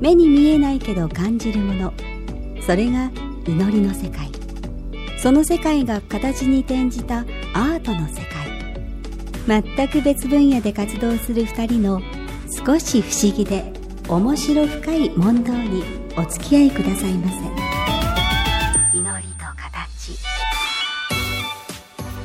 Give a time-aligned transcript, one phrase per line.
[0.00, 1.92] 目に見えないけど感じるもの。
[2.60, 3.10] それが
[3.46, 4.30] 祈りの世界。
[5.18, 7.20] その世界が形に転じた
[7.54, 9.62] アートの世界。
[9.62, 12.02] 全く別分野で活動する2人の
[12.48, 13.72] 少し不思議で
[14.08, 15.82] 面白深い問答に
[16.16, 17.67] お付き合いくださいませ。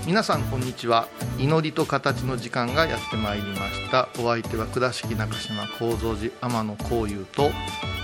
[0.05, 1.07] 皆さんこんにちは。
[1.39, 4.09] 祈りと形の時間がやってまいりました。
[4.19, 7.51] お相手は倉敷中島幸三寺天野幸雄と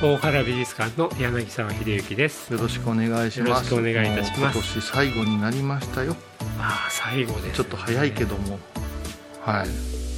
[0.02, 2.54] 大原美術館の柳沢秀幸です。
[2.54, 3.50] よろしくお願いします。
[3.50, 4.58] よろしくお願いいたします。
[4.58, 6.16] 今年最後になりましたよ。
[6.58, 7.54] ああ、最後です、ね。
[7.54, 8.60] ちょっと早いけども。
[9.42, 10.09] はい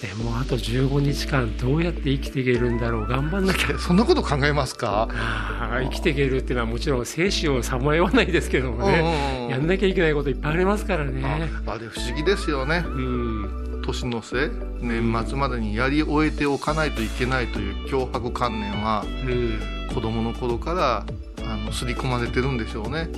[0.00, 3.68] でもあと15日間どうやって生きていけるんだろう頑張んなきゃ。
[3.74, 5.08] え そんなこと考えますか？
[5.12, 9.50] ああ生きていけるっていうのはもちろん生死をさまよわないですけどもね、うんうんうん。
[9.50, 11.22] やんなきゃいけないこといっぱいありますからね。
[11.66, 12.84] ああれ不思議ですよね。
[12.86, 19.58] うん、年の瀬年末までにやり終えておかないといけないという脅迫観念はうん、
[19.92, 21.04] 子供の頃から
[21.44, 23.08] あの刷り込まれてるんでしょうね。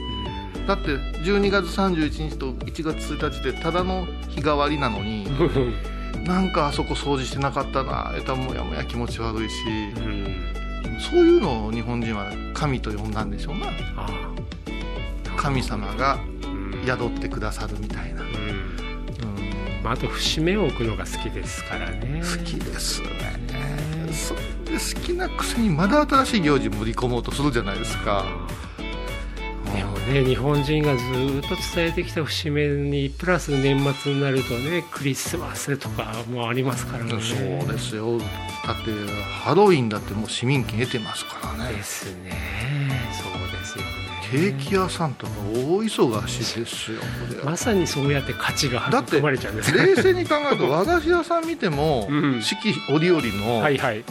[0.67, 0.93] だって
[1.25, 6.00] 12月31日と1月1日でただの日替わりなのにうん。
[6.25, 9.55] なんかあそこ掃除してなかったなえたもやもや気持ち悪いし。
[9.97, 10.55] うん。
[10.99, 13.67] そういうのを日本人は神と呼んだんでしょうな。
[15.37, 16.83] 神様がうん。
[16.87, 18.29] 宿ってくださるみたいな、うん。
[18.29, 22.21] うん、まあ、あと節目を置くのが好きですからね。
[22.21, 23.41] 好きですね。
[24.13, 28.25] それで好きなくせにまだ新しい行事盛り込もうとするじゃないですか
[30.09, 37.11] ね日本人がずっと伝えてきた節目にプラス年末になるとねクリスマスとかもありますからね。
[37.11, 37.17] そ
[37.67, 38.19] うですよ。
[38.19, 38.91] だって
[39.43, 41.73] ハロウィンだってもう市民権得てますからね。
[41.73, 43.11] ですね。
[43.23, 43.85] そうですよ
[44.31, 47.01] ケねーキ屋さんとか大忙しですよ。
[47.45, 49.73] まさにそうやって価値がだって育まれちゃうんです。
[49.77, 52.43] 冷静に考えると和菓子屋さん見ても、うん。
[52.43, 54.05] 四季折々のはいはい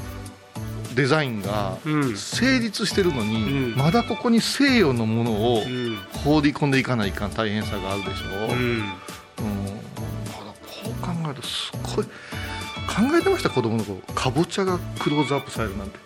[1.00, 2.18] デザインがうん。
[2.18, 3.78] 成立してるのに、うん。
[3.78, 5.98] まだここに西洋のものをうん。
[6.26, 8.84] 放り込んでいかないかん大変さがあるでしょ、うん。
[9.38, 12.12] こう考えるとすごい考
[13.18, 14.02] えてました子供の頃。
[14.14, 16.00] かぼちゃがクローズアップされるなんて。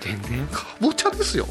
[0.00, 0.46] 全然。
[0.48, 1.46] かぼちゃですよ。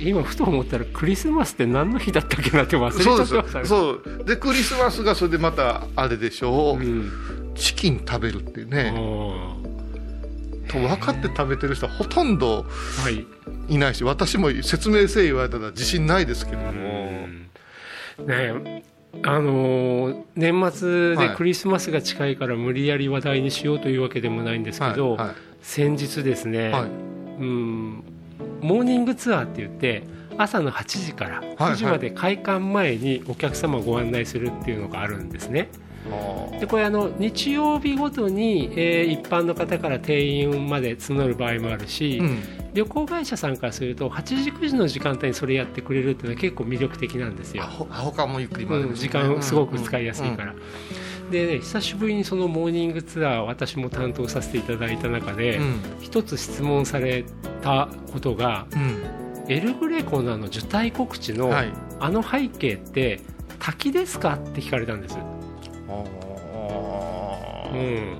[0.00, 6.78] 今ふと思ったらクリスマスって何の日だったっけなって忘れちゃってましたねそうでクリスマスがそれでまたあれでしょ。
[6.80, 7.12] う、うん。
[7.56, 8.92] チキン食べるっていうね、
[10.80, 12.66] 分かって食べてる人はほとんど
[13.68, 13.74] い。
[13.74, 17.28] いないし私も説明せえ言われたら自信ないですけども、ね
[18.28, 18.82] え
[19.22, 25.30] あのー年末でクリスマスが近いから無理やり話題にしようというわけでもないんですけど、はい
[25.62, 26.82] 先日ですね、はい。
[26.84, 26.86] う
[27.44, 28.04] ん
[28.60, 30.04] モーニングツアーって言って
[30.38, 35.68] 朝の8時から9時まで開館前にお客様をご案内するっていうのがあるんですね。
[35.72, 35.85] あ
[36.60, 42.42] でこれあの日曜日ごとに、えー一般の方から定員まで募る場合もあるし、ーうん。
[42.74, 47.64] 旅行会社さんからすると8時9時の時間帯にそれやってくれるっていうのは結構魅力的なんですよ。
[47.64, 50.54] 他もゆっくりまで、うん、時間すごく使いやすいから、
[51.30, 55.80] でね久しぶりにそのモーニングツアー私も担当させていただいた中で、うん。
[56.00, 57.24] 一つ質問され
[57.62, 59.26] たことがうん。
[59.48, 61.72] エルグレコのあの受胎告知の、はい。
[62.00, 63.20] あの背景って
[63.58, 65.35] 滝ですかって聞かれたんです、あ
[67.72, 68.18] うん、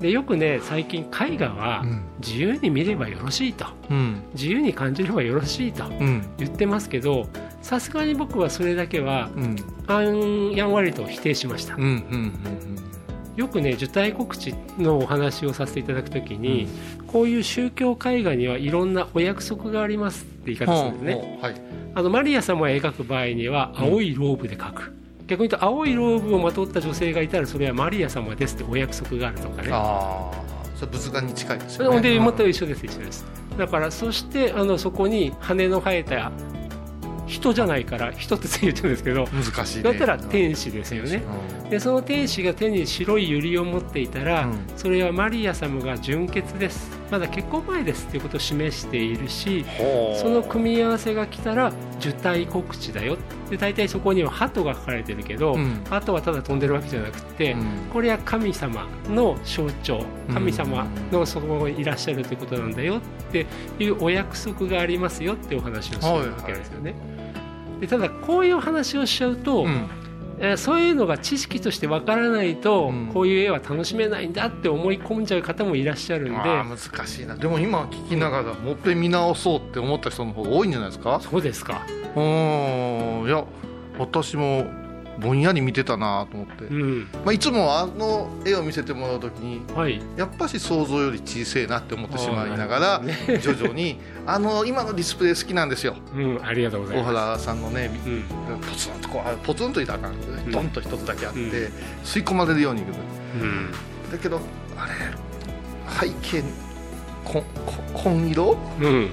[0.00, 2.04] でよくね最近絵画はうん。
[2.20, 3.66] 自由に見ればよろしいと。
[3.90, 4.22] うん。
[4.34, 6.24] 自由に感じればよろしいとうん。
[6.38, 7.26] 言ってますけど
[7.62, 9.56] さすがに僕はそれだけはうん。
[9.86, 11.74] あんやんわりと否定しました。
[11.76, 12.32] うんうん
[13.36, 16.68] よくね受胎告知のお話をさせていただくときに、
[17.08, 21.60] こういう宗教絵画にはいろんなお約束がありますって言い方するんですね、はい。
[21.96, 24.94] あのマリア様を描く場合には青いローブで描く、
[25.26, 29.68] 逆に言うと青いローブをまとった女性がいたらそれはマリア様ですってお約束があるとかね。
[29.72, 30.44] ああ
[30.76, 32.00] それ仏眼に近いですよね。
[32.00, 33.24] で全く一緒です一緒です。
[33.56, 36.32] だからそしてあのそこに羽の生えた
[37.26, 39.82] 人じゃないから人って言っちゃうんですけど難しいね。
[39.84, 41.22] だったら天使ですよね。
[41.70, 44.58] でその天使が手に白い百合を持っていたら、うん。
[44.76, 49.64] それはマリア様が純潔ですまだ結婚前ですっていうことを示しているし
[50.20, 53.16] その組み合わせが来たら受胎告知だよ
[53.50, 55.84] で大体そこには鳩が書かれてるけど、うん。
[55.88, 57.64] 鳩はただ飛んでるわけじゃなくて、うん。
[57.92, 63.46] これは神様の象徴神様のそこにいらっしゃるということなんだよって
[63.78, 66.94] いうお約束がありますよってお話をするわけですよね。
[67.80, 69.88] でただこういうお話をしちゃうと、うん
[70.40, 73.10] えーそういうのが知識としてわからないと、うん。
[73.12, 76.76] こういう絵は楽しめないんだって思い込んじゃう方もいらっしゃるんで、難
[77.06, 77.36] しいな。
[77.36, 81.20] でも今聞きながらもっぺん見直そうって思った人の方が多いんじゃないですか？
[81.20, 81.82] そうですか、
[82.16, 83.26] うーん。
[83.26, 83.44] いや
[83.98, 84.66] 私も
[85.18, 87.08] ぼんやり見てたなと思って、うん。
[87.24, 93.40] まあ、いつもあの絵を見せてもらう時にはい、やっぱし想像より小さいなって思ってしまいながらね。
[93.40, 95.96] 徐々にあの今のディスプレイ好きなんですよ。
[96.14, 98.08] うん、ありがとうござい大ま原さんのねす。
[98.08, 98.24] うん。
[98.60, 100.42] ポツンとこうあポツンといたらあかんけどね。
[100.46, 100.50] うん。
[100.52, 101.48] ドンと一つだけあって、うん。
[102.02, 102.92] 吸い込まれるようにいく
[103.40, 103.72] うん。
[104.10, 104.40] だけど
[104.76, 104.92] あれ
[106.00, 106.08] 背
[106.38, 106.42] 景
[107.24, 108.56] ここ紺色？
[108.80, 109.10] うん、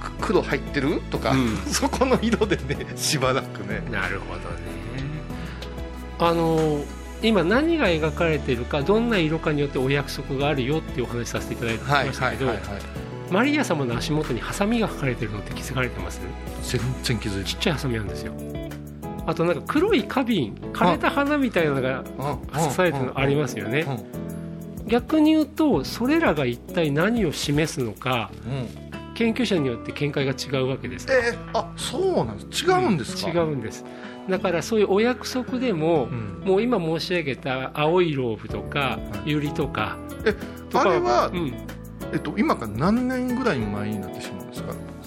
[0.00, 1.00] く黒入ってる？
[1.10, 1.56] とか、うん。
[1.70, 3.82] そこの色でねしばらくね。
[3.90, 4.71] なるほどね。
[6.26, 6.84] あの
[7.22, 12.50] 今何が描かれているかどんな色かによってお約束があるよっていうお話しさせていただいてましたけど、
[13.30, 16.20] マリア様の足元にハサミが描かれてるのって気づかれてます？
[16.62, 18.32] 全然気づいてちっちゃいハサミなんですよ。
[19.24, 22.02] あとなんか黒い花瓶枯れた花みたいなのが
[22.52, 23.86] 刺されてるのありますよね。
[24.86, 28.32] 逆に言うとそれらが一体何を示すのか
[29.14, 31.06] 研究者によって見解が違うわけです。
[31.10, 32.64] えー、あそうなんです。
[32.64, 33.84] 違うんですか、違うんです。
[34.28, 36.42] だからそういうお約束でも、うん。
[36.44, 39.30] もう今申し上げた青いローブとかはい。
[39.30, 40.32] ユリとかえ
[40.70, 41.52] とかあれは、うん、
[42.12, 44.41] えっと、今から何年ぐらい前になってしまう？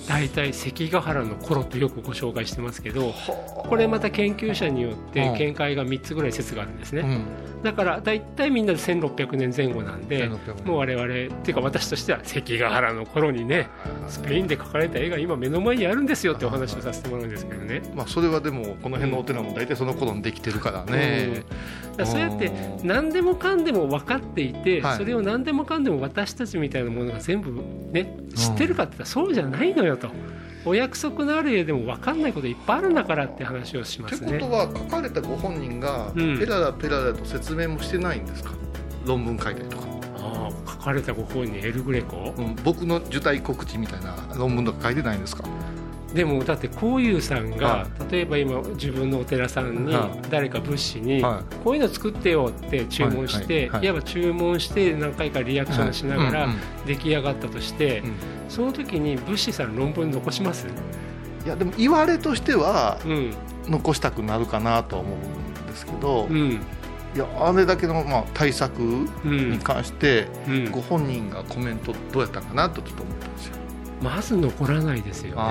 [0.07, 5.37] 大体関ヶ原の頃とよくご紹介してますけどはこれまた研究者によってうん。
[5.37, 7.63] 見解が3つぐらい説があるんですね、うん。
[7.63, 10.65] だから大体みんなで1600年前後なんで1600年。
[10.65, 11.07] もう我々っ
[11.41, 13.67] ていうか私としては関ヶ原の頃にね
[14.07, 17.81] スペインで描かれた絵が今目の前にあるんですよってお話をさせてもらうんですけどね。
[17.95, 21.43] まあそれはでもこの辺のお寺も大体その頃にできてるからね、
[21.97, 22.51] だからそうやって
[22.83, 24.97] 何でもかんでも分かっていて、はい。
[24.97, 27.51] それを何でもかんでも私たちみたいなものが全部
[27.91, 30.09] ね知ってるかって言ったらそうじゃないのよと。
[30.65, 34.39] お約束のある絵でも分かんないこといっぱいあるんだからって話をしまってすね。
[34.39, 36.39] ことは書かれたご本人がうん。
[36.39, 38.51] ペララペララと説明もしてないんですか、
[39.05, 39.83] 論文書いたりとか、
[40.17, 42.33] ああ書かれたご本人エル・グレコ？
[42.35, 45.43] うん、僕の受胎告知みたいな論文とか書いてないんですか？
[46.15, 53.69] でもだってこういうさんが、は例えば今自分のお寺さんには誰か物資に、はこういうの作ってよって注文して、いはい。
[53.69, 53.79] はい。
[53.79, 53.87] はい。
[53.89, 56.47] わば注文して何回かリアクションしながら
[56.85, 58.13] 出来上がったとして、うん。
[58.47, 60.67] その時に物資さん論文残します？
[61.45, 63.33] いやでも言われとしてはうん。
[63.67, 66.61] 残したくなるかなとは思うんですけど、いうん。
[67.17, 69.51] やあれだけのまあ対策うん。
[69.51, 70.71] に関して、うん。
[70.71, 73.55] ご本人がコメントどうやったかなとちょっと思ったんですよ。
[74.01, 75.43] まず残らないですよね。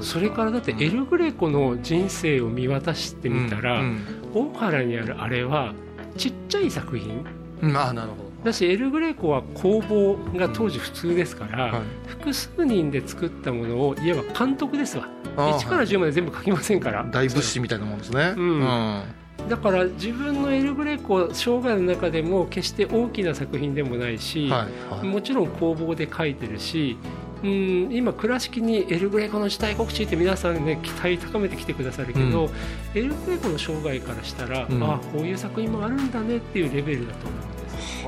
[0.00, 4.00] それからだってエル・グレコの人生を見渡してみたら、うん
[4.34, 5.72] 大原にあるあれは
[6.18, 7.24] ちっちゃい作品。
[7.62, 8.28] うんああなるほど。
[8.44, 11.82] だしエル・グレコは工房が当時普通ですから、はい。
[12.06, 15.08] 複数人で作ったものをいわば監督ですわ。
[15.36, 17.04] あー1から10まで全部書きませんから。
[17.04, 18.34] 大物詩みたいなもんですね。
[18.36, 18.60] うん。
[18.60, 19.02] うん。
[19.48, 24.52] だから自分のエル・グレコ生涯の中でも決して大きな作品でもないし、
[25.02, 26.98] もちろん工房で書いてるし
[27.42, 32.98] うん今倉敷にエル・グレコの時代告知って皆さんね期待高めてきてくださるけど、うん。
[32.98, 34.82] エル・グレコの生涯からしたら、うん。
[34.82, 38.04] ああこういう作品もあるんだねっていうレベルだと思うんです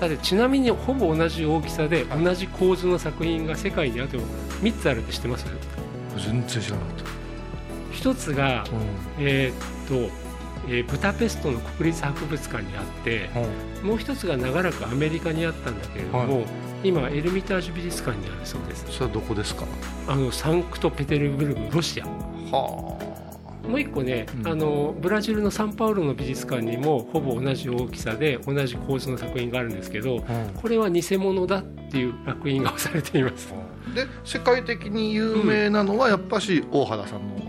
[0.00, 5.46] だってちなみにほぼ同じ大きさで同じ構図の作品が世界にあと3つあるって知ってます？
[6.16, 7.04] 全然知らなかった。
[7.92, 8.64] 一つが、
[9.18, 9.24] うん。
[9.24, 10.12] えーっと、
[10.68, 13.28] えーブダペストの国立博物館にあって
[13.82, 16.46] もう一つが長らくアメリカにあったんだけれども、は
[16.84, 18.86] 今エルミタージュ美術館にあるそうです。
[18.90, 19.64] それはどこですか？
[20.06, 22.06] あのサンクトペテルブルクロシア。
[22.06, 22.98] は
[23.66, 24.46] もう一個ね、うん。
[24.46, 30.50] あのブラジルのサンパウロの美術館にもほぼ同じ大きさで同じ構図の作品があるんですけどあ。
[30.60, 33.48] これは偽物だっていう烙印が押されています。
[33.94, 37.44] で世界的に有名なのはやっぱし大原さんの。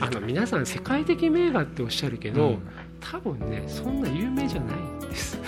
[0.00, 2.68] あの皆さん世界的名画っておっしゃるけど、うん
[3.10, 5.38] 多分ねそんな有名じゃないんです。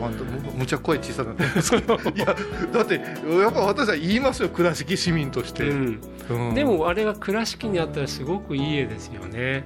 [0.00, 1.94] まあむむちゃ声小さくなってますけど。
[2.16, 2.36] いや
[2.72, 6.00] だってやっぱ私は言いますよ倉敷市民として、うん。
[6.30, 6.54] うん。
[6.54, 9.64] でもあれが倉敷にあったらすごくいい絵ですよね。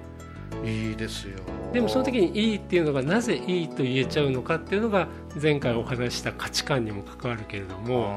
[0.64, 1.38] いいですよ。
[1.72, 5.06] でもその時にいいっていうのがなぜいいと言えちゃうのかっていうのが
[5.40, 8.16] 前回お話しした価値観にも関わるけれども。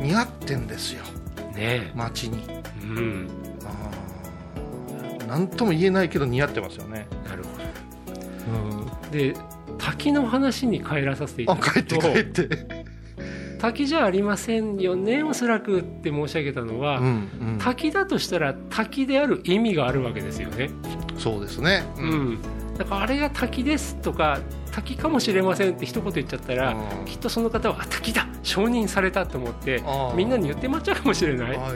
[0.00, 1.04] 似合ってんですよ。
[1.54, 1.92] ね。
[1.94, 2.42] 街に。
[2.82, 3.28] うん。
[5.26, 7.65] 何とも言えないけど似合ってますよね、なるほ
[8.46, 9.34] うん、どで
[9.78, 12.86] 滝の話に帰らさせていたあだくと帰って帰って。
[13.58, 17.10] 滝じゃありませんよねおそらくって申し上げたのは、うんう
[17.52, 17.58] ん。
[17.58, 20.68] 滝だとしたら滝である意味があるわけですよね、
[21.16, 21.82] そうですね。
[21.96, 22.34] ううん。
[22.34, 22.38] ん、
[22.76, 24.40] だからあれが滝ですとか
[24.72, 29.82] 滝かもしれませんって一言言っちゃったら、うんきっとその方はあ滝だ承認されたと思って
[30.14, 31.72] みんなに言ってまっちゃうかもしれない、はいはい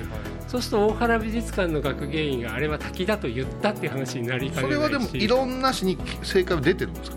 [0.51, 4.91] そうすると大原美術館の学芸員があれは滝だと言ったっていう話になりかそねないし。
[4.91, 7.17] れはでもいろんなしに正解は出てるんですか？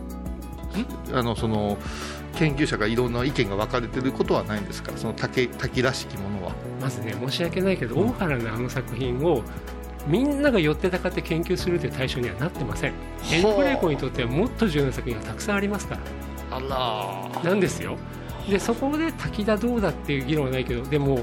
[1.13, 1.79] あのその
[2.35, 4.91] 研究者がいろんな意見が分かれてることはないんですか？
[4.95, 6.51] その滝滝らしきものは。
[6.79, 9.41] まずね申し訳ないけど大原のあの作品を
[10.05, 12.93] みんなが寄ってたかって研究するという対象にはなってません。
[13.31, 16.01] エル・グレコにとってはもっと重要な作品がたくさんありますから。
[16.51, 17.97] あらなんですよ。
[18.47, 21.21] でそこで滝だどうだっていう議論はないけどでも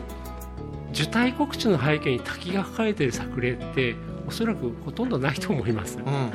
[0.93, 3.95] 受胎告知の背景に滝が書かれてる作例って
[4.27, 5.99] おそらくほとんどないと思います。
[5.99, 6.31] うんうんうん。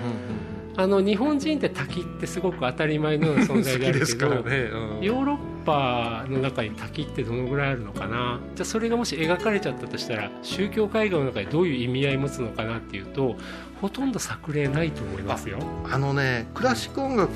[0.77, 4.69] あの日本人って滝ってすごく当たり前のような存在であるけど、 ね、
[5.01, 8.41] ヨーロッパの中に滝ってどのぐらいあるのかな？
[8.55, 13.37] じゃあそれがもし描かれちゃったとしたら宗教絵画の中でどういう意味合い持つのかなっていうと
[13.79, 15.59] ほとんど作例ないと思いますよ。
[15.89, 17.31] あのねクラシック音楽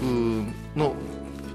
[0.75, 0.95] の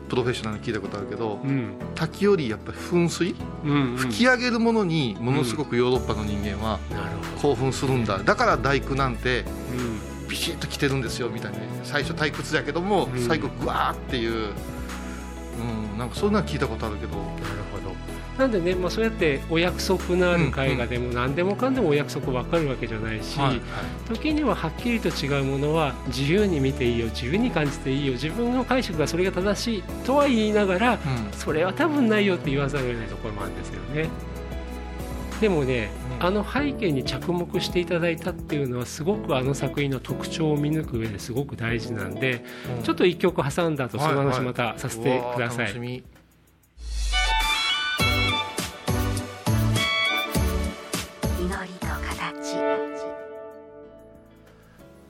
[0.09, 1.75] プロフェッショナルに聞いたことあるけどうん。
[1.95, 3.35] 滝よりやっぱり噴水？
[3.65, 6.79] うんうん、吹き上げるものにものすごくヨーロッパの人間は
[7.41, 8.19] 興奮するんだ。
[8.19, 9.45] だから大工なんて
[10.29, 13.21] ビシッと来てるんですよみたいな最初退屈やけども、うん。
[13.27, 14.53] 最後グワーっていう、
[15.93, 17.17] うん、なんかそんなの聞いたことあるけど
[18.39, 23.61] なんでね、まあ、そうやってお約束のある絵画でも何でもかんでもお約束分かるわけじゃないし、はいはい。
[24.09, 30.99] 時にははっきりと違うものは自由に見ていいよ自由に感じていいよ自分の解釈がそれが正しいとは言いながらうん。
[31.33, 34.09] それは多分ないよって言わざるを得ないところもあるんですよね。
[35.41, 36.27] でもね、うん。
[36.27, 42.45] あの背景に着目していただいたっていうのはすごくあの作品の特徴を見抜く上ですごく大事なんで、
[42.83, 46.14] ちょっと一曲挟んだ後その話またさせてください、うわー楽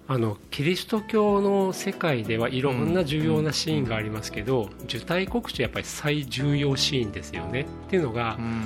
[0.06, 7.62] あのキリスト教の世界ではいろんな重要なシーンがありますけど、受胎告知はやっぱり最重要シーンですよね。
[7.62, 8.62] っていうのが、うん。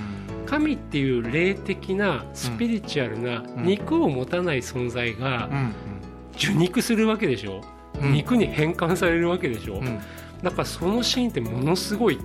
[0.47, 5.75] 神っていう霊的なスピリチュアルなうん肉を持たない存在がうん
[6.35, 7.61] 受肉するわけでしょ、
[8.01, 8.13] うん。
[8.13, 10.01] 肉に変換されるわけでしょ、うん。
[10.43, 12.19] だからそのシーンってものすごい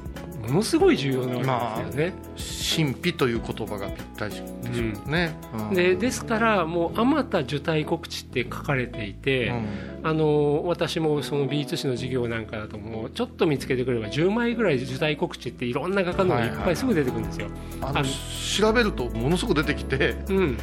[0.44, 4.44] ものすごい重要なわけですよね、神秘という言葉がぴったりでしょ
[5.08, 5.36] うね、
[5.70, 5.74] うん。
[5.74, 9.94] でですからもうあまた受胎告知って書かれていて、うん。
[10.04, 17.48] あの私もその美術史の授業なんかだともうちょっと見つけてくれば10枚ぐらい受胎告知っていろんな画家のがいっぱいすぐ出てくるんですよ、
[17.82, 18.10] あのあの
[18.60, 20.58] 調べるとものすごく出てきてうん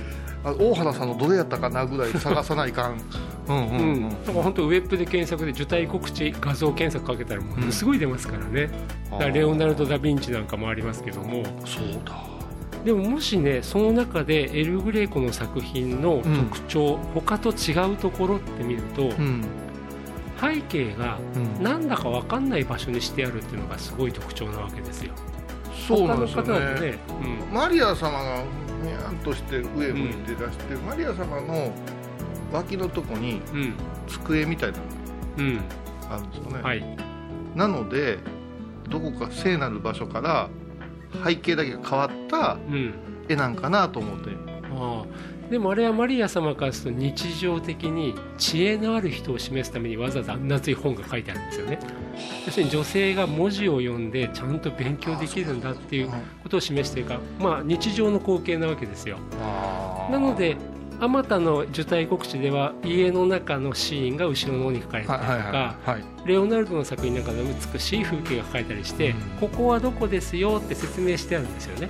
[0.44, 3.00] あ大原さんのどれやったかなぐらい探さないかん。
[3.48, 3.94] うんうんううん。
[4.06, 8.70] ん、だから本当ウェブで検索で受胎告知画像検索かけたらものすごい出ますからね、
[9.10, 11.44] だからレオナルド・ダ・ヴィンチなんかもありますけども。
[11.64, 12.24] そうだ。
[12.84, 19.44] でももしねその中でエル・グレーコの作品の特徴、他と違うところって見ると、うん。
[20.40, 21.62] 背景がうん。
[21.62, 25.12] なんだか分かんない場所にしてあるっていうのがすごい特徴なわけですよ
[25.86, 26.98] そうなんですよねね、
[27.52, 28.42] マリア様が
[28.82, 31.72] にゃんとして上向いて出して、マリア様の
[32.52, 33.58] 脇のとこにうん。
[33.58, 33.74] うん
[34.10, 34.84] 机みたいなの
[35.38, 35.56] うん。
[35.56, 35.62] が
[36.10, 36.96] あるんですよね、はい。
[37.54, 38.18] なので
[38.88, 40.48] どこか聖なる場所から
[41.24, 42.94] 背景だけが変わったうん。
[43.28, 44.30] 絵なんかなと思って。
[44.72, 45.04] ああ
[45.50, 51.78] でもあれはマリア様からすると日常的に知恵のある人を示すためにわざわざあんな熱い本が書いてあるんですよね。
[52.46, 56.10] 要するに女性が文字を読んでちゃんと勉強できるんだっていう
[56.42, 59.18] ことを示しているから、まあ、日常の光景なわけですよ。
[60.10, 60.56] なので
[61.00, 65.76] あまたの受胎告知では家の中のシーンが後ろの方に書かれてたりとか、
[66.26, 69.20] レオナルドの作品なんかでは美しい風景が描かれたりして、うん。
[69.40, 71.88] ここはどこですよって説明してあるんですよね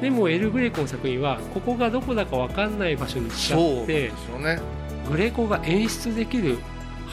[0.00, 4.60] でもエル・グレコの作品はここがどこだか分かんない場所にしちゃってね。
[5.08, 6.58] グレコが演出できる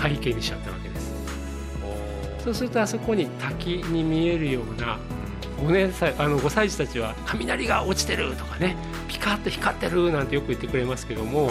[0.01, 1.15] 背景にしちゃったわけです。
[2.44, 5.00] そうするとあそこに滝に見えるような
[5.58, 8.75] 5, 年歳あの5歳児たちは雷が落ちてるとかね
[9.08, 11.50] ピカッと光ってるなんてよく言ってくれますけども、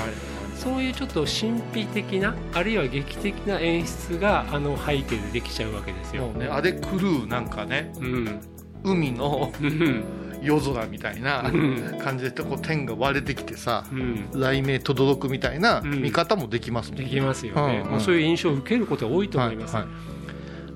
[0.55, 6.29] そういうちょっと神秘的なあるいは劇的な演出があの背景でできちゃうわけですよ。
[6.29, 6.47] ね。
[6.47, 7.93] あれ狂うなんかね。
[7.99, 8.41] うん。
[8.85, 10.05] 海のうん
[10.45, 11.99] 夜空みたいなうん。
[12.03, 14.29] 感じでこう天が割れてきてさうん。
[14.33, 16.03] 雷鳴とどろくみたいなうん。
[16.03, 17.83] 見方もできますもんできますよね、うん。
[17.83, 19.93] うんもうそういう印象を受けることが多いと思います、はいはい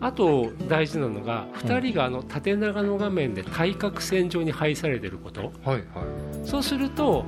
[0.00, 5.52] あと大事なのが2人があの縦長の画面で対角線上に配されてること。
[5.64, 5.82] はいはい。
[6.44, 7.24] そうすると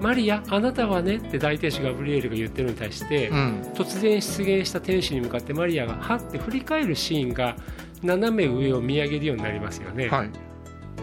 [0.00, 3.62] マリアあなたはねって大天使ガブリエルが言ってるのに対して、うん。
[3.74, 7.56] 突然出現した天使に向かってマリアがはって振り返るシーンが
[8.02, 10.30] 斜め上を見上げるようになりますよね、はい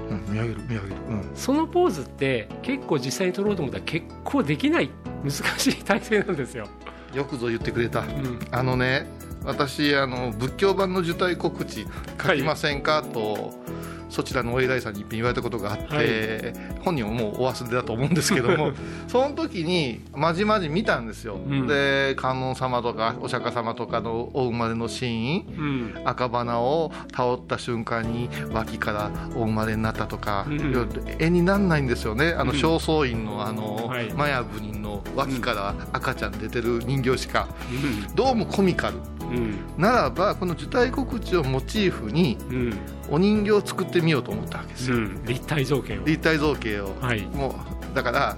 [0.10, 4.90] うん、見上げる見上げる、うん、そのポーズって結構実際に撮ろうと思ったら結構できない
[5.24, 6.68] 難しい体勢なんですよ、
[7.14, 8.02] よくぞ言ってくれた。
[8.02, 9.08] うん、あのね
[9.44, 11.86] 私あの仏教版の受胎告知
[12.22, 13.54] 書きませんか、と
[14.10, 16.80] そちらのお偉いさんに一遍言われたことがあって、はい。
[16.82, 18.72] 本人ももうお忘れだと思うんですけども
[19.08, 21.68] その時にまじまじ見たんですよ、ん。
[21.68, 26.08] で観音様とかお釈迦様とかのお生まれのシーンうん。
[26.08, 30.90] 赤花を倒った瞬間に脇からお生まれになったとか、うん。
[31.20, 32.36] 絵になんないんですよね。
[32.38, 32.58] あのうん。
[32.58, 34.14] 正倉院のあの、はい。
[34.14, 37.48] マヤ部人の脇から赤ちゃん出てる人形しか、
[38.16, 38.98] どうもコミカル。
[39.22, 39.56] うん。
[39.78, 42.74] ならばこの受胎告知をモチーフにうん
[43.10, 45.26] お人形を作ってみようと思ったわけですよ、うん。
[45.26, 46.06] 立体造形を。
[46.06, 47.22] 立体造形を、はい。
[47.22, 47.56] も
[47.92, 48.38] うだから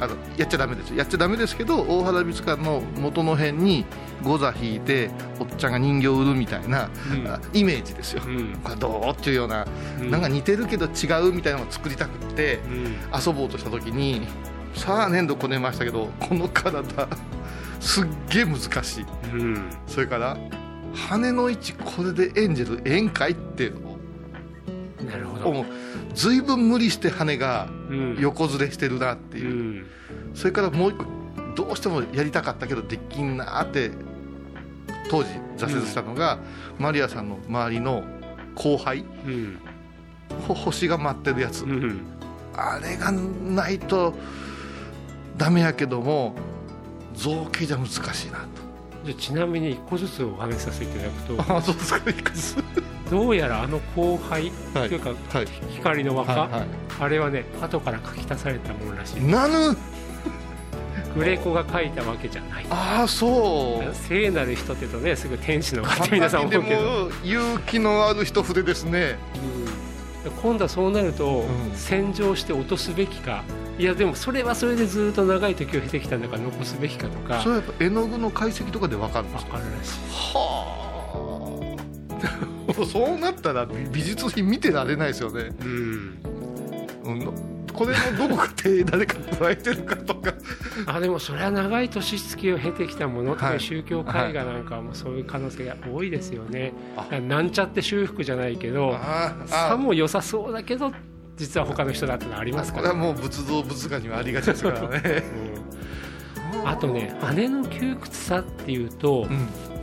[0.00, 0.96] あのやっちゃダメですよ。
[0.96, 3.84] やっちゃダメですけど大原美術館の元の辺に
[4.22, 7.28] ゴザ引いておっちゃんが人形を売るみたいな、うん。
[7.28, 8.58] あイメージですよ、うん。
[8.62, 9.20] これどう？
[9.20, 9.66] っていうような、
[10.00, 10.10] うん。
[10.10, 12.96] なんか似てるけど違うみたいなのを作りたくってうん。
[13.26, 14.26] 遊ぼうとした時に
[14.74, 16.82] さあ粘土こねましたけどこの体
[17.80, 19.06] すっげえ難しい。
[19.32, 19.70] うん。
[19.86, 20.36] それから
[20.94, 23.72] 羽の位置これでエンジェルええんかいって
[25.00, 25.64] なるほど。
[26.14, 28.16] 随分無理して羽がうん。
[28.20, 29.86] 横ずれしてるなってういう、ん。
[30.34, 31.04] それからもう一個
[31.56, 33.90] どうしてもやりたかったけどできんなーって
[35.08, 36.38] 当時挫折したのが、
[36.78, 38.02] マリアさんの周りの
[38.54, 39.04] 後輩。
[40.48, 42.00] 星が待ってるやつ、うん。
[42.56, 44.14] あれがないと
[45.36, 46.34] ダメやけども
[47.14, 47.98] 造形じゃ難し
[48.28, 48.46] いな
[49.04, 51.36] じゃあちなみに一個ずつお話しさせていただくと。
[51.36, 52.00] とあそうですか
[53.10, 54.88] どうやらあの後輩はい。
[54.88, 55.46] というかはい。
[55.70, 56.66] 光の輪っか、はいは
[57.00, 59.20] あれはね後から書き足されたものらしい。
[59.20, 59.76] いなぬ。
[61.16, 62.66] グレコが書いたわけじゃない。
[62.70, 63.94] ああそう。
[63.94, 69.16] 聖なる人ってとねすぐ天使の輪って皆さん思でうけど、も勇気のある人筆ですね。
[70.24, 70.32] うん。
[70.42, 71.76] 今度はそうなると、うん。
[71.76, 73.44] 洗浄して落とすべきか。
[73.78, 77.40] いやでもそれはそれでずっと長い時を経てきたんだから残すべきかとか。
[77.42, 79.58] それはやっぱ絵の具の解析とかで分かるんですか？
[79.58, 80.00] 分かるらしい。
[80.10, 80.73] は
[82.82, 86.18] あそうなったら美術品見てられないですよね、うん。
[87.04, 87.34] うん、
[87.72, 90.34] これのどこか手誰か加えてるかとか。
[90.86, 93.60] あでもそれは長い年月を経てきたものとか、はい。
[93.60, 100.92] 宗教絵画なんかはもうそういう可能性が多いですよね、あなんちゃって修復じゃないけどあさも良さそうだけど
[101.36, 105.24] 実は他の人だってのありますから、これはもう仏像仏画にはありがちですからね。
[106.54, 106.68] うん。
[106.68, 109.73] あとね羽の窮屈さっていうと、うん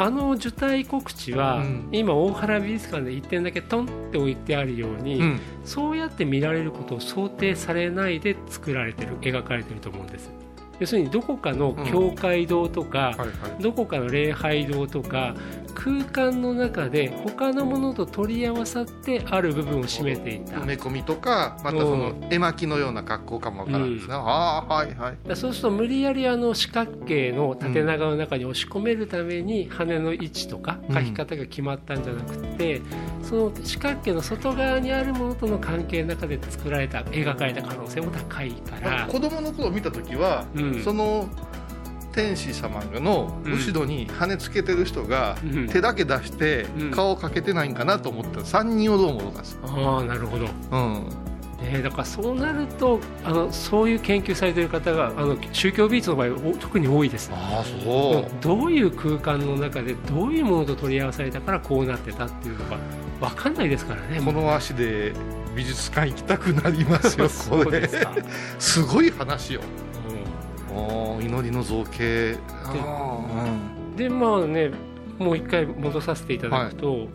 [0.00, 1.88] あの受胎告知は、うん。
[1.90, 5.40] 今大原美術館で1点だけトンって置いてあるように、うん。
[5.64, 10.30] そうやって見られることを想定されないで作られてる描かれてると思うんです
[10.80, 13.16] 要するにどこかの教会堂とか、
[13.60, 15.34] どこかの礼拝堂とか
[15.74, 20.58] 空間の中で他のものと取り合わさってある部分を占めていた。
[20.58, 25.18] 埋め込みとかまたその絵巻のような格好かもわからんですが、ああはいはい。
[25.26, 30.96] だそうすると無理やりあの四角形の縦長の中に押し込めるために羽の位置とかうん。
[30.96, 32.82] 描き方が決まったんじゃなくて、
[33.22, 41.28] その四角形の外側にあるものとの関係の中で作られた描かれた可能性も高いから、子供の頃見た時は、うんその
[42.12, 45.68] 天使様の後ろに羽つけてる人がうん。
[45.68, 46.90] 手だけ出してうん。
[46.90, 49.42] 顔かけてないんかなと思ったら3人をどう思うか。
[49.62, 51.08] ああなるほど、うん、
[51.62, 58.30] ね、だからそうなるとあのそういう研究されている方があの宗教美術の場合お特に多いですああそう。
[58.40, 62.78] どういう空間の中でどういうものと取り合わされたからこうなってたっていうのが
[63.20, 64.20] 分かんないですからね。
[64.24, 65.12] この足で
[65.54, 67.28] 美術館行きたくなりますよ
[68.58, 69.60] すごい話よ
[71.20, 72.36] 祈りの造形。
[72.64, 74.70] あんでまあね
[75.18, 77.08] もう一回戻させていただくと、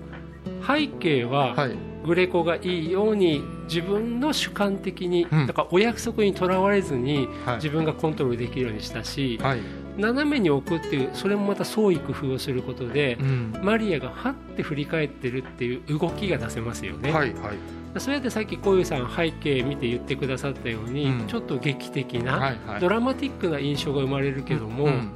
[0.65, 1.77] 背景ーははい。
[2.05, 5.47] グレコがいいように自分の主観的に、うん。
[5.47, 7.55] だからお約束にとらわれずにはい。
[7.55, 9.59] 自分がコントロールできるようにしたし、はい、
[9.97, 13.59] 斜めに置くっていうそれもまた創意工夫をすることでう、ん。
[13.63, 21.27] マリアがはって振り返ってるっていう動きが出せますよね、はいはいそうやってさっきこういうさん背景見て言ってくださったように、うん。
[21.27, 22.79] ちょっと劇的な、はいはい。
[22.79, 25.11] ドラマティックな印象が生まれるけども、うん。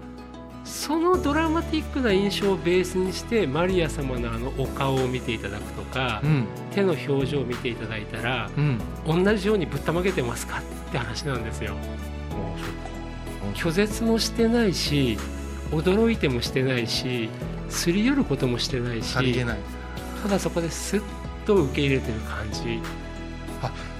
[0.63, 6.45] そのドラマティックな印象をベースにしてマリア様のあのお顔を見ていただくとか、うん。
[6.71, 8.79] 手の表情を見ていただいたらうん。
[9.25, 11.75] 同じようにぶったまげてますかって話なんですよ。
[13.55, 15.17] 拒絶もしてないし
[15.71, 17.29] 驚いてもしてないし
[17.69, 19.57] すり寄ることもしてないしさりげない。
[20.21, 21.01] ただそこですっ
[21.47, 22.81] と受け入れてる感じ、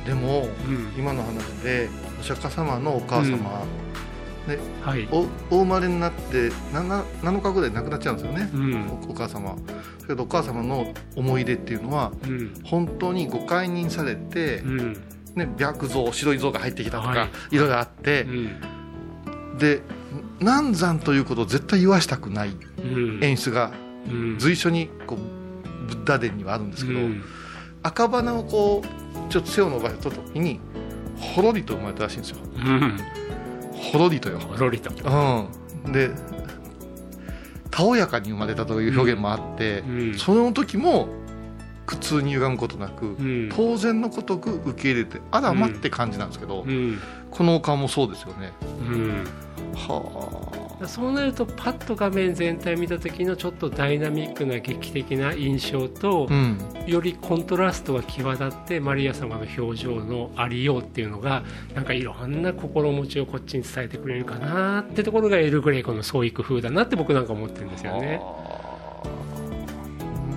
[0.06, 0.94] でもうん。
[0.98, 3.66] 今の話でお釈迦様のお母様
[4.48, 5.08] ではい。
[5.12, 8.88] おお生まれになって 7, 7日ぐらい亡くなっちゃうんですよね、うん。
[9.10, 9.50] おお母様。
[9.50, 9.56] だ
[10.08, 12.54] けどお母様の思い出っていうのはうん。
[12.64, 14.94] 本当にご解任されて、うん。
[15.36, 17.56] ね、白像白い像が入ってきたとか、はい。
[17.56, 19.58] い、ろいろあってう、ん。
[19.58, 19.82] で
[20.40, 23.20] 難産ということを絶対言わしたくないうん。
[23.22, 23.72] 演出が
[24.10, 24.40] うん。
[24.40, 25.20] 随所にこう
[25.88, 27.24] ブッダ殿にはあるんですけど、うん。
[27.84, 30.60] 赤鼻をこうちょっと背を伸ばした時に
[31.18, 32.38] ほろりと生まれたらしいんですよ。
[32.56, 32.98] うん。
[33.74, 34.92] ほろりとよ、ほろりと。
[35.86, 36.12] うん、で
[37.72, 40.14] たおやかに生まれたという表現もあって、うん。
[40.16, 41.08] その時も
[41.86, 43.50] 苦痛に歪むことなく、うん。
[43.56, 47.00] 当然のことく受け入れてあらまって感じなんですけど、うん。
[47.32, 48.52] このお顔もそうですよね。
[48.90, 49.24] うん。
[49.76, 50.47] は
[50.86, 68.20] そうなるとパッと画面全体見た時のちょっとダイナミックな劇的な印象とあ、うん、よりコントラストが際立ってマリア様の表情のありようっていうのがなんかいろんな心持ちをこっちに伝えてくれるかなってところがエル・グレイコの創意工夫だなって僕なんか思ってるんですよね。
[68.22, 68.68] はあ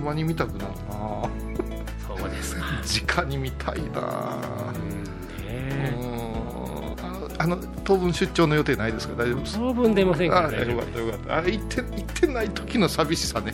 [0.01, 1.29] ほんまに見たくなるな
[2.17, 2.63] そうですか。
[3.21, 4.41] 直に見たいな
[4.73, 5.11] うん
[5.45, 6.30] うね
[7.83, 9.15] 当分出張の予定ないですか？
[9.15, 11.37] 大丈夫です当分出ませんからあ大丈夫よかったよかった。
[11.37, 13.53] あ行って行ってない時の寂しさね、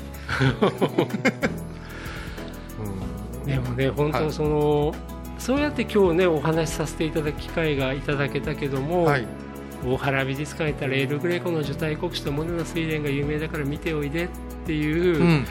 [3.46, 4.96] う んでもね本当はいその、
[5.40, 9.26] そうやって今日ねお話しさせていただく機会がいただけたけども、はい。
[9.86, 14.28] 大原美術館行ったらエル・グレイコの受胎国史とモネの睡蓮が有名だから見ておいでっ
[14.66, 15.46] ていう、うんうん。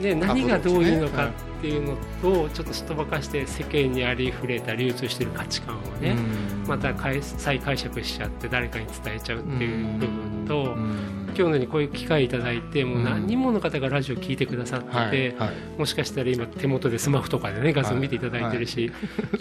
[0.00, 1.30] んね、何がどういうのかっ
[1.62, 15.36] ていうのとちょっとすっとばかして世間にありふれた流通してる価値観をね、うんまた解再解釈しちゃって誰かに伝えちゃうっていう部分と、うん今日のようにこういう機会いただいてもう何人もの方がラジオ聞いてくださってて、
[15.76, 18.92] もしかしたら今手元でスマホとかでね画像見ていただいてるし、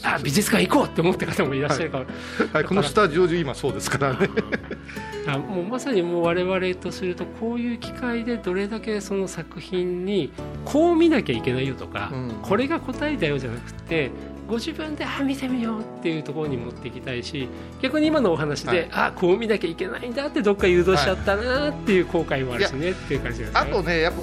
[0.02, 2.06] あ美術館行こうって思ってる方もいらっしゃるから、
[2.52, 4.28] はい、このスタジオ中今そうですからね。
[5.26, 10.34] あもうまさにもう我々とするとこういう機会でどれだけその作品に
[10.66, 12.30] こう見なきゃいけないよとか、うん。
[12.42, 14.12] これが答えだよじゃなくて
[14.54, 17.50] ご自分であ見てみようっていうところに持っていきたいし
[17.82, 18.88] 逆に今のお話で、はい。
[18.92, 23.60] あこう見なきゃいけないんだってどっか誘導しちゃったなっていう後悔もあるしねっていう感じですね。
[23.60, 24.20] あとねやっぱ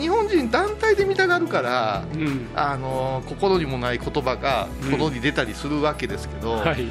[0.00, 2.46] 日本人団体で見たがるからうん。
[2.54, 4.90] あの心にもない言葉がうん。
[4.92, 6.86] 心に出たりするわけですけど、はい。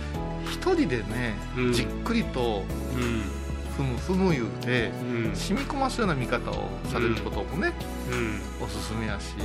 [0.52, 1.74] 一人でね、うん。
[1.74, 3.41] じっくりとうん
[3.76, 5.36] ふむふむ言うてうん。
[5.36, 7.74] 染み込ますような見方をされることもね、
[8.12, 8.66] うん。
[8.66, 9.36] おすすめやし、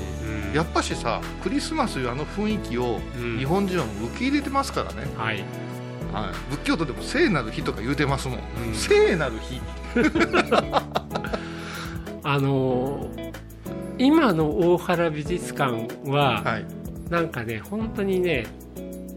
[0.49, 0.55] うん。
[0.55, 3.39] やっぱしさクリスマスいうあの雰囲気をうん。
[3.39, 5.45] 日本人は受け入れてますからね、はい。
[6.13, 8.41] はい、仏教徒でも聖なる日とか言うてますもん。
[8.75, 9.61] 聖なる日。
[12.23, 13.27] あのー
[13.99, 16.67] 今の大原美術館は、はい。
[17.09, 18.47] なんかね本当にね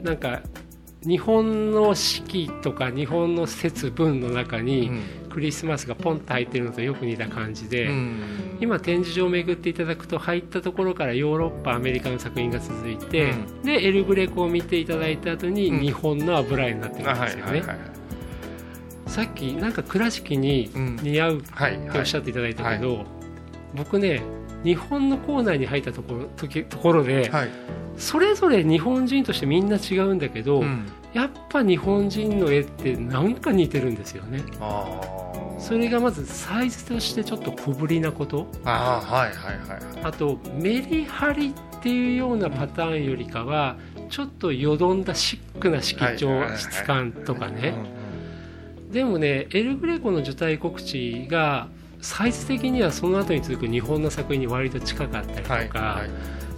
[0.03, 0.41] なんか
[1.05, 5.01] 日本の四季とか日本の節分の中うにん。
[5.29, 8.21] クリスマスがポンと入ってるのとよく似た感じで、うん。
[8.59, 13.61] 今展示場を巡っていただくと入ったところからヨーロッパアメリカの作品が続いて、うん。
[13.61, 15.79] でエル・グレコを見ていただいた後にうん。
[15.81, 17.63] 日本の油絵になってるあんですよね、
[19.05, 20.95] さっきなんか倉敷にうん。
[20.97, 23.05] 似合うはいっておっしゃっていただいたけど、
[23.75, 24.21] 僕ね
[24.63, 27.49] 日本のコーナーに入ったところ時ところで、はい。
[27.97, 30.85] それぞれ日本人としてみんな違うんだけど、うん。
[31.13, 34.43] やっぱ日本人の絵ってなんか似てるんですよね。
[35.59, 38.47] それがまずサイズとしてちょっと小ぶりなこと。
[38.63, 43.77] あーはいはいはいあとメリハリっていうようなパターンよりかは
[44.09, 47.73] ちょっとよどんだシックな色調質感とかね。
[47.93, 47.99] うん
[48.91, 51.67] でもねエル・グレコの受胎告知が
[52.01, 56.09] サイズ的にはその後に続く日本の作品に割と近かったりとか、はいはい。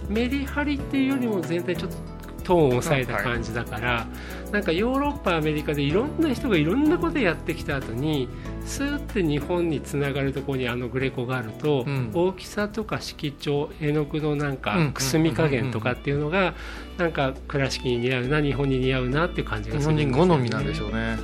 [0.08, 1.96] メリハリっていうよりも全体ちょっと
[2.44, 4.06] トーンを抑えた感じだから、
[4.50, 8.28] なんかヨーロッパアメリカでいろんな人がいろんなことやってきた後に
[8.64, 12.10] スーって日本につながるところにあのグレコがあると、うん。
[12.12, 16.54] 大きさとか色調絵の具のなんうんかくすみ加減とかっていうのが
[16.98, 20.16] なんか倉敷に似合うな日本に似合うなっていう感じが日するんですよね。
[20.18, 21.16] 本人好みなんでしょうね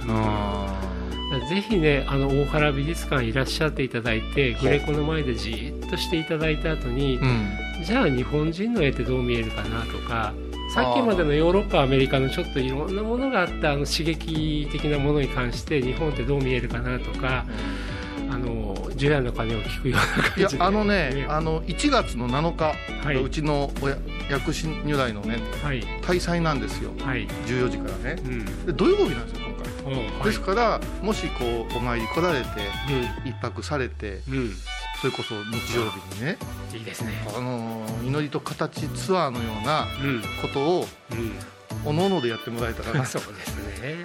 [1.48, 7.58] ぜひねあの大原美術館いらっしゃっていただいてグレコの前でじーっとしていただいた後に、うん。
[7.84, 10.32] じゃあ日本人の絵ってどう見えるかなとか
[10.74, 17.46] さっきまでのヨーロッパアメリカのちょっといろんなものがあったあの刺激的なものに関して日本ってどう見えるかなとか
[18.30, 20.58] あのジュの鐘を聞くようない感じで。
[20.58, 22.74] やあのねあの1月の7日、
[23.06, 23.16] はい。
[23.22, 23.96] うちの親
[24.28, 25.82] 薬師如来のねはい。
[26.06, 26.90] 大祭なんですよ。
[27.00, 27.26] はい。
[27.46, 28.22] 14時からね。
[28.22, 28.66] うん。
[28.66, 29.37] で土曜日なんですよ
[30.24, 34.52] ですからもしこうお参り来られてう一泊されてんうん。
[35.00, 36.38] それこそ日曜日にね、
[36.74, 37.12] いいですね。
[37.36, 40.22] あの祈りと形ツアーのようなうん。
[40.42, 41.32] ことをうん。
[41.84, 43.06] おのおのでやってもらえたらな。
[43.06, 44.04] そうですね。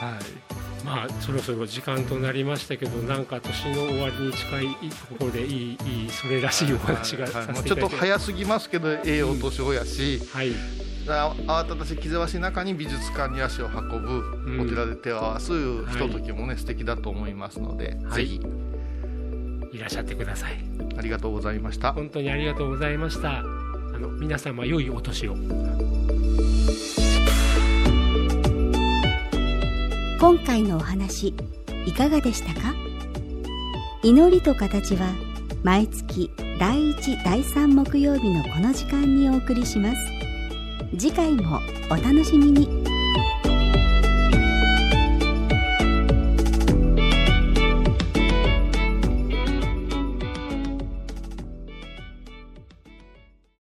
[0.00, 0.46] はい。
[0.84, 10.52] まあそろそろ時間となりましたけどなんか年の終わりに近いところでいいいいそれらしいお話がさせていただいて、ちょっと早すぎますけどええお年をやし、はい、
[11.06, 15.52] 慌ただしい気ぜわしい中に美術館に足を運ぶ、お寺で手を合わす
[15.86, 18.40] ひとときもね、はい、素敵だと思いますので、はい、ぜひ。
[19.72, 20.52] いらっしゃってください。
[20.96, 21.92] ありがとうございました。
[21.92, 23.40] 本当にありがとうございました。
[23.40, 25.34] あの皆様良いお年を。
[30.18, 31.34] 今回のお話
[31.84, 32.74] いかがでしたか？
[34.02, 35.12] 祈りと形は
[35.62, 40.15] 毎月第1第3木曜日のこの時間にお送りします
[40.98, 41.60] 次回も
[41.90, 42.85] お楽しみに。